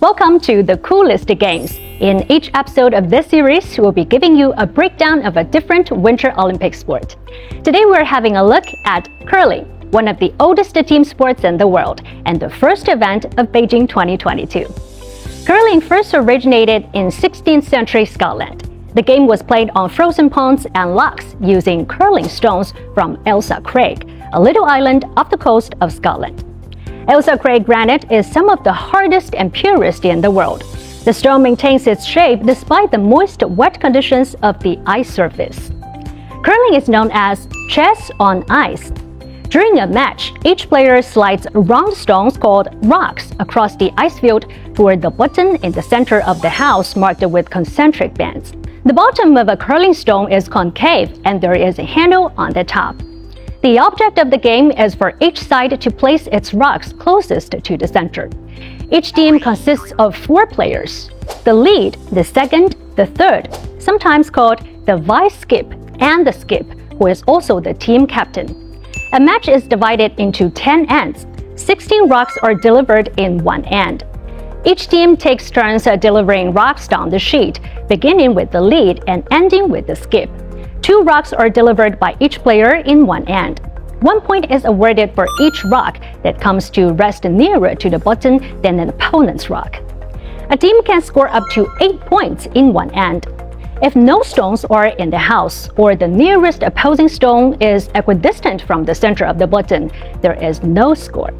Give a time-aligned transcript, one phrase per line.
[0.00, 1.78] Welcome to the coolest games.
[2.00, 5.92] In each episode of this series, we'll be giving you a breakdown of a different
[5.92, 7.16] Winter Olympic sport.
[7.62, 11.68] Today we're having a look at curling, one of the oldest team sports in the
[11.68, 14.66] world and the first event of Beijing 2022.
[15.46, 18.68] Curling first originated in 16th century Scotland.
[18.94, 24.10] The game was played on frozen ponds and lochs using curling stones from Ailsa Craig,
[24.32, 26.44] a little island off the coast of Scotland.
[27.06, 30.62] Ailsa Craig granite is some of the hardest and purest in the world.
[31.04, 35.70] The stone maintains its shape despite the moist, wet conditions of the ice surface.
[36.42, 38.90] Curling is known as chess on ice.
[39.50, 45.02] During a match, each player slides round stones called rocks across the ice field toward
[45.02, 48.54] the button in the center of the house marked with concentric bands.
[48.86, 52.64] The bottom of a curling stone is concave and there is a handle on the
[52.64, 52.96] top.
[53.64, 57.78] The object of the game is for each side to place its rocks closest to
[57.78, 58.28] the center.
[58.92, 61.08] Each team consists of four players.
[61.44, 63.48] The lead, the second, the third,
[63.78, 66.66] sometimes called the vice skip, and the skip,
[66.98, 68.78] who is also the team captain.
[69.14, 71.26] A match is divided into 10 ends.
[71.56, 74.04] 16 rocks are delivered in one end.
[74.66, 79.26] Each team takes turns uh, delivering rocks down the sheet, beginning with the lead and
[79.30, 80.28] ending with the skip.
[80.84, 83.58] Two rocks are delivered by each player in one end.
[84.00, 88.60] One point is awarded for each rock that comes to rest nearer to the button
[88.60, 89.76] than an opponent's rock.
[90.50, 93.26] A team can score up to 8 points in one end.
[93.80, 98.84] If no stones are in the house or the nearest opposing stone is equidistant from
[98.84, 101.32] the center of the button, there is no score.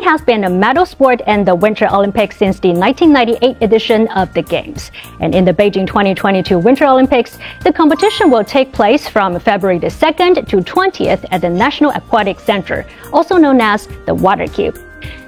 [0.00, 4.32] Curling has been a medal sport in the Winter Olympics since the 1998 edition of
[4.32, 4.90] the Games.
[5.20, 9.88] And in the Beijing 2022 Winter Olympics, the competition will take place from February the
[9.88, 14.78] 2nd to 20th at the National Aquatic Center, also known as the Water Cube.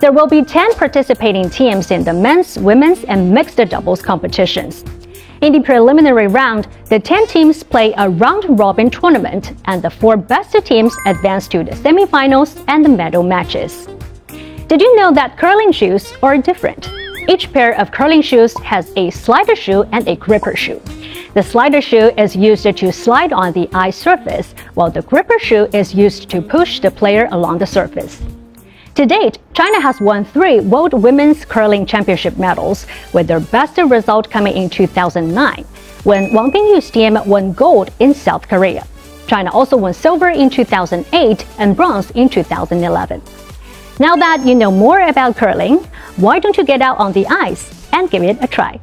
[0.00, 4.84] There will be 10 participating teams in the men's, women's, and mixed doubles competitions.
[5.40, 10.16] In the preliminary round, the 10 teams play a round robin tournament, and the four
[10.16, 13.88] best teams advance to the semifinals and the medal matches.
[14.68, 16.90] Did you know that curling shoes are different?
[17.26, 20.82] Each pair of curling shoes has a slider shoe and a gripper shoe.
[21.32, 25.70] The slider shoe is used to slide on the ice surface, while the gripper shoe
[25.72, 28.20] is used to push the player along the surface.
[28.96, 34.28] To date, China has won three World Women's Curling Championship medals, with their best result
[34.28, 35.64] coming in 2009,
[36.04, 38.86] when Wang Bingyu's team won gold in South Korea.
[39.26, 43.22] China also won silver in 2008 and bronze in 2011.
[44.00, 45.78] Now that you know more about curling,
[46.16, 48.78] why don't you get out on the ice and give it a try?